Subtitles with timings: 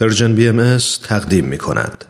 [0.00, 2.04] پرژن بی ام تقدیم می کند.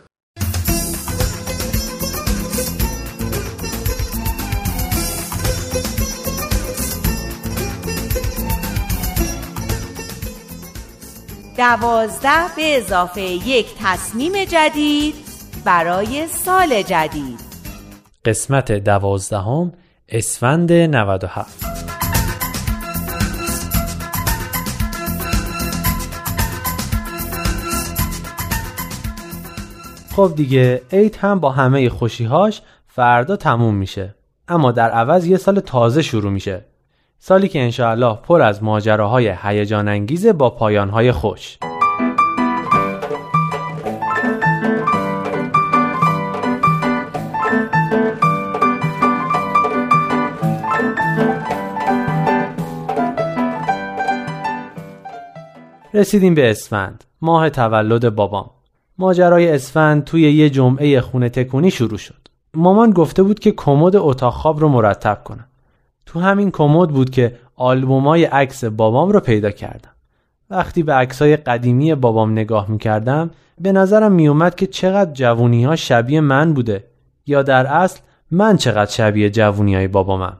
[11.57, 15.15] دوازده به اضافه یک تصمیم جدید
[15.65, 17.39] برای سال جدید
[18.25, 19.73] قسمت دوازدهم
[20.09, 21.66] اسفند 97
[30.17, 34.15] خب دیگه عید هم با همه خوشیهاش فردا تموم میشه.
[34.47, 36.65] اما در عوض یه سال تازه شروع میشه.
[37.19, 41.57] سالی که انشاءالله پر از ماجراهای هیجان انگیزه با پایانهای خوش.
[55.93, 58.56] رسیدیم به اسفند ماه تولد بابام.
[58.99, 62.27] ماجرای اسفند توی یه جمعه خونه تکونی شروع شد.
[62.53, 65.45] مامان گفته بود که کمد اتاق خواب رو مرتب کنم.
[66.05, 69.91] تو همین کمد بود که آلبومای عکس بابام رو پیدا کردم.
[70.49, 73.29] وقتی به عکسای قدیمی بابام نگاه می‌کردم
[73.61, 76.83] به نظرم میومد که چقدر جوونی ها شبیه من بوده
[77.25, 77.99] یا در اصل
[78.31, 80.37] من چقدر شبیه جوونی های بابامم.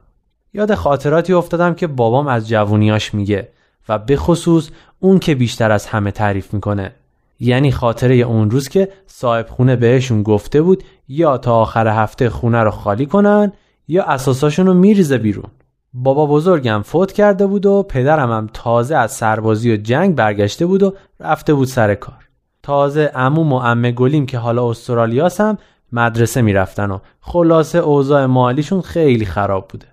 [0.53, 3.49] یاد خاطراتی افتادم که بابام از جوونیاش میگه
[3.89, 6.91] و به خصوص اون که بیشتر از همه تعریف می‌کنه.
[7.39, 12.63] یعنی خاطره اون روز که صاحب خونه بهشون گفته بود یا تا آخر هفته خونه
[12.63, 13.51] رو خالی کنن
[13.87, 15.51] یا اساساشون رو میریزه بیرون.
[15.93, 20.83] بابا بزرگم فوت کرده بود و پدرم هم تازه از سربازی و جنگ برگشته بود
[20.83, 22.27] و رفته بود سر کار.
[22.63, 25.57] تازه عموم و عمه گلیم که حالا استرالیاس هم
[25.91, 29.85] مدرسه می‌رفتن و خلاصه اوضاع مالیشون خیلی خراب بوده.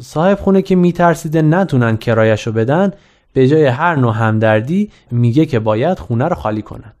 [0.00, 2.92] صاحب خونه که میترسیده نتونن کرایشو بدن
[3.32, 6.92] به جای هر نوع همدردی میگه که باید خونه رو خالی کنن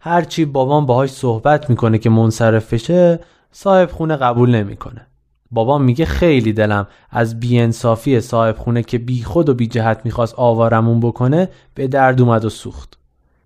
[0.00, 3.20] هرچی بابام باهاش صحبت می‌کنه که منصرف بشه
[3.52, 5.06] صاحب خونه قبول نمی‌کنه
[5.50, 10.34] بابام میگه خیلی دلم از بیانصافی صاحب خونه که بی خود و بی جهت می‌خواست
[10.36, 12.98] آوارمون بکنه به درد اومد و سوخت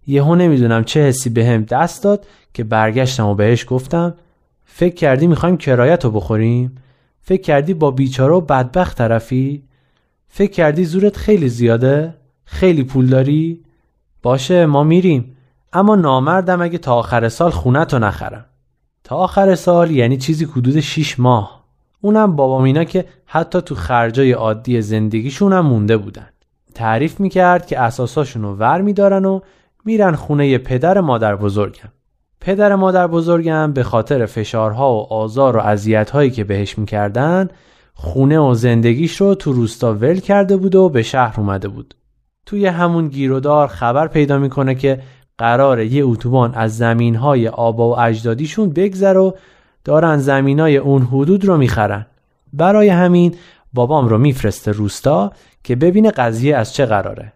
[0.06, 4.14] یهو نمی‌دونم چه حسی به هم دست داد که برگشتم و بهش گفتم
[4.64, 6.76] فکر کردی می‌خوایم کرایت رو بخوریم؟
[7.20, 9.62] فکر کردی با بیچاره و بدبخت طرفی؟
[10.28, 13.62] فکر کردی زورت خیلی زیاده؟ خیلی پول داری؟
[14.22, 15.36] باشه ما میریم.
[15.72, 18.44] اما نامردم اگه تا آخر سال خونت رو نخرم.
[19.04, 21.64] تا آخر سال یعنی چیزی حدود 6 ماه.
[22.00, 26.26] اونم بابا مینا که حتی تو خرجای عادی زندگیشون هم مونده بودن.
[26.74, 29.40] تعریف می‌کرد که اساساشون رو ور میدارن و
[29.84, 31.92] میرن خونه پدر مادر بزرگم.
[32.40, 37.48] پدر مادر بزرگم به خاطر فشارها و آزار و اذیت‌هایی که بهش می‌کردن
[37.94, 41.94] خونه و زندگیش رو تو روستا ول کرده بود و به شهر اومده بود.
[42.46, 45.00] توی همون گیرودار خبر پیدا می‌کنه که
[45.38, 49.34] قرار یه اتوبان از زمینهای آبا و اجدادیشون بگذر و
[49.84, 52.06] دارن زمینای اون حدود رو می‌خرن.
[52.52, 53.34] برای همین
[53.72, 55.32] بابام رو میفرسته روستا
[55.64, 57.32] که ببینه قضیه از چه قراره.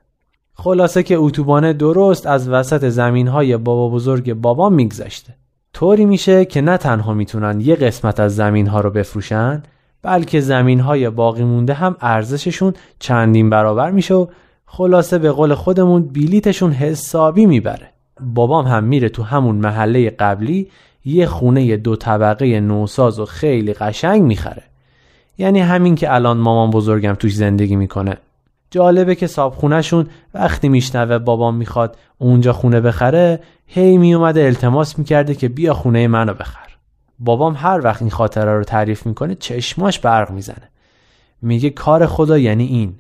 [0.55, 5.35] خلاصه که اتوبان درست از وسط زمینهای بابا بزرگ بابام میگذشته.
[5.73, 9.63] طوری میشه که نه تنها می‌تونن یه قسمت از زمینها رو بفروشن
[10.03, 14.27] بلکه زمینهای باقی مونده هم ارزششون چندین برابر میشه و
[14.71, 17.91] خلاصه به قول خودمون بیلیتشون حسابی می‌بره.
[18.21, 20.71] بابام هم میره تو همون محله قبلی
[21.05, 24.63] یه خونه دو طبقه نوساز و خیلی قشنگ می‌خره.
[25.39, 28.17] یعنی همین که الان مامان بزرگم توش زندگی می‌کنه.
[28.71, 35.49] جالبه که صابخونهشون وقتی میشنوه بابام می‌خواد اونجا خونه بخره هی میومده التماس می‌کرده که
[35.49, 36.77] بیا خونه منو بخر.
[37.19, 40.69] بابام هر وقت این خاطره رو تعریف می‌کنه چشماش برق می‌زنه.
[41.43, 42.95] میگه کار خدا یعنی این.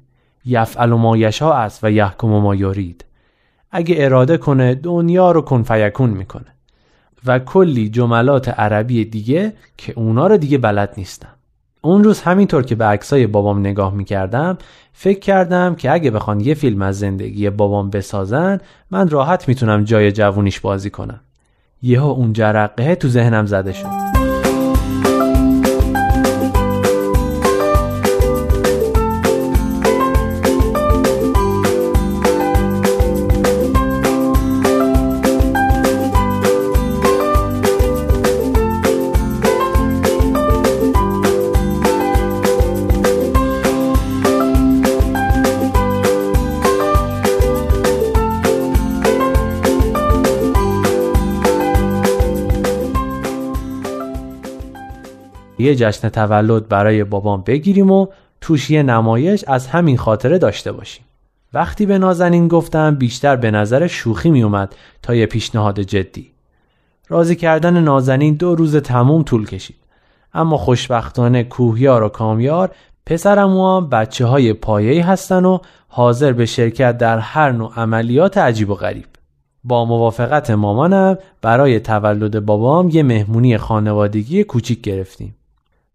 [0.45, 3.05] یفعل ما یشا است و یحکم ما یورید
[3.71, 6.47] اگه اراده کنه دنیا رو کن فیکون می‌کنه.
[7.27, 11.29] و کلی جملات عربی دیگه که اونا رو دیگه بلد نیستم.
[11.81, 14.59] اون روز همینطور که به عکسای بابام نگاه می‌کردم
[14.93, 18.61] فکر کردم که اگه بخوان یه فیلم از زندگی بابام بسازن
[18.91, 21.21] من راحت می‌تونم جای جوونیش بازی کنم.
[21.83, 24.08] یهو اون جرقه تو ذهنم زده شد.
[55.69, 58.07] یه جشن تولد برای بابام بگیریم و
[58.41, 61.05] توش یه نمایش از همین خاطره داشته باشیم.
[61.53, 66.31] وقتی به نازنین گفتم بیشتر به نظر شوخی می اومد تا یه پیشنهاد جدی.
[67.09, 69.77] راضی کردن نازنین دو روز تموم طول کشید.
[70.35, 72.71] اما خوشبختانه کوهیار و کامیار
[73.07, 78.71] پسرم هم بچه های پایه‌ای هستن و حاضر به شرکت در هر نوع عملیات عجیب
[78.71, 79.07] و غریب.
[79.65, 85.35] با موافقت مامانم برای تولد بابام یه مهمونی خانوادگی کوچیک گرفتیم.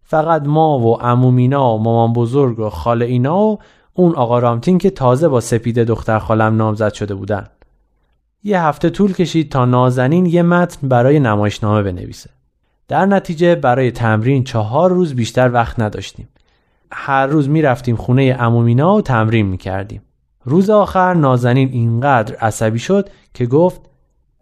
[0.04, 3.58] فقط ما و عمومینا و مامان بزرگ و خاله اینا و
[3.94, 7.46] اون آقا رامتین که تازه با سپیده دختر خالم نامزد شده بودن.
[8.44, 12.30] یه هفته طول کشید تا نازنین یه متن برای نمایشنامه بنویسه.
[12.88, 16.28] در نتیجه برای تمرین چهار روز بیشتر وقت نداشتیم.
[16.92, 20.02] هر روز می‌رفتیم خونه امومینا و تمرین می‌کردیم.
[20.44, 23.80] روز آخر نازنین اینقدر عصبی شد که گفت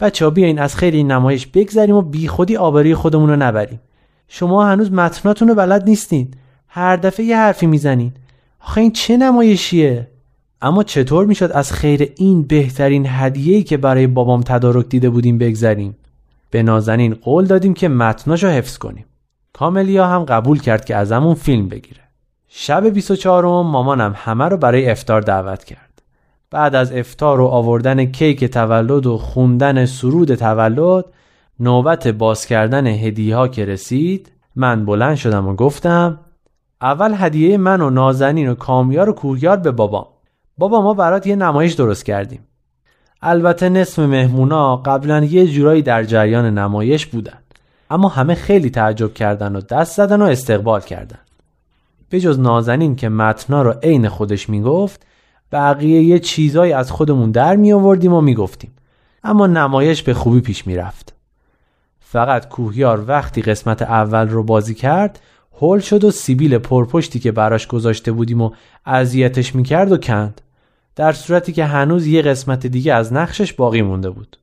[0.01, 3.81] بچه ها بیاین از خیلی نمایش بگذریم و بی خودی آبری خودمون رو نبریم.
[4.35, 6.31] شما هنوز متناتون رو بلد نیستین.
[6.69, 8.13] هر دفعه یه حرفی می‌زنین.
[8.61, 10.09] آخه این چه نمایشیه؟
[10.63, 15.97] اما چطور می‌شد از خیر این بهترین هدیه‌ای که برای بابام تدارک دیده بودیم بگذریم؟
[16.51, 19.05] به نازنین قول دادیم که متناشو حفظ کنیم.
[19.53, 22.01] کاملیا هم قبول کرد که ازمون فیلم بگیره.
[22.49, 26.03] شب 24 مامانم همه رو برای افتار دعوت کرد.
[26.51, 31.05] بعد از افتار و آوردن کیک تولد و خوندن سرود تولد
[31.63, 36.21] نوبت باز کردن هدیه ها که رسید من بلند شدم و گفتم
[36.81, 40.07] اول هدیه من و نازنین و کامیار و کوهیار به بابام
[40.59, 42.41] بابا ما برات یه نمایش درست کردیم.
[43.23, 47.39] البته نصف مهمونا قبلا یه جورایی در جریان نمایش بودن.
[47.91, 51.19] اما همه خیلی تعجب کردن و دست زدن و استقبال کردن.
[52.11, 55.07] به جز نازنین که متنا رو عین خودش می‌گفت
[55.53, 58.73] بقیه یه چیزایی از خودمون در می آوردیم و می‌گفتیم.
[59.25, 61.12] اما نمایش به خوبی پیش می‌رفت.
[62.13, 65.21] فقط کوهیار وقتی قسمت اول رو بازی کرد
[65.61, 68.51] هول شد و سیبیل پرپشتی که براش گذاشته بودیم و
[68.87, 70.41] اذیتش می‌کرد و کند.
[70.97, 74.37] در صورتی که هنوز یه قسمت دیگه از نقشش باقی مونده بود.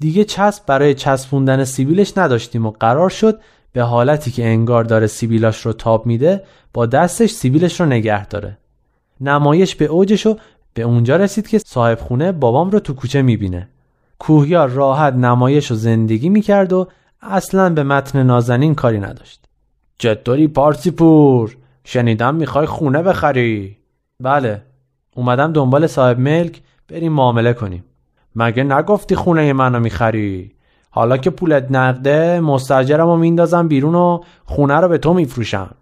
[0.00, 3.40] دیگه چسب برای چسبوندن سیبیلش نداشتیم و قرار شد
[3.72, 6.42] به حالتی که انگار داره سیبیلاش رو تاب میده
[6.72, 8.58] با دستش سیبیلش رو نگه داره.
[9.20, 10.36] نمایش به اوجش و
[10.74, 13.68] به اونجا رسید که صاحب خونه بابام رو تو کوچه می‌بینه.
[14.18, 16.88] کوهیار راحت نمایش و زندگی می‌کرد و
[17.22, 19.44] اصلا به متن نازنین کاری نداشت.
[19.98, 23.76] چطوری پارسی پور شنیدم می‌خوای خونه بخری.
[24.20, 24.62] بله
[25.14, 27.84] اومدم دنبال صاحب ملک بریم معامله کنیم.
[28.36, 30.52] مگه نگفتی خونه منو می‌خری؟
[30.90, 35.74] حالا که پولت نقده مستجرم رو میندازم بیرون و خونه رو به تو میفروشم.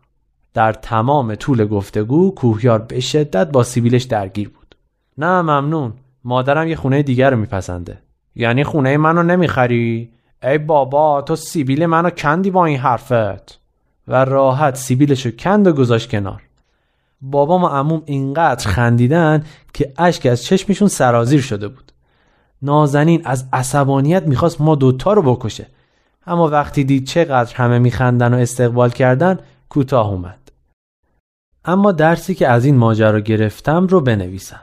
[0.54, 4.76] در تمام طول گفتگو کوهیار به شدت با سیبیلش درگیر بود.
[5.18, 5.92] نه ممنون.
[6.24, 7.98] مادرم یه خونه دیگر رو میپسنده.
[8.34, 10.10] یعنی خونه منو نمی‌خری؟
[10.46, 13.60] ای بابا تو سیبیل منو کندی با این حرفت؟
[14.08, 16.42] و راحت سیبیلشو کند و گذاشت کنار.
[17.20, 19.44] بابام و عموم اینقدر خندیدن
[19.74, 21.92] که اشک از چشمشون سرازیر شده بود.
[22.62, 25.66] نازنین از عصبانیت می‌خواست ما دوتا رو بکشه.
[26.26, 29.38] اما وقتی دید چقدر همه میخندن و استقبال کردن
[29.68, 30.52] کوتاه اومد.
[31.64, 34.62] اما درسی که از این ماجرا گرفتم رو بنویسم.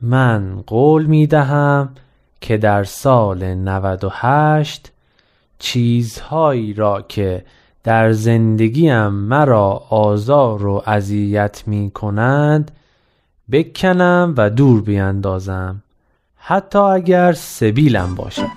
[0.00, 1.88] من قول می‌دهم
[2.40, 4.92] که در سال 98
[5.58, 7.44] چیزهایی را که
[7.84, 12.70] در زندگیم مرا آزار و اذیت می کنند
[13.52, 15.82] بکنم و دور بیندازم
[16.36, 18.55] حتی اگر سبیلم باشد.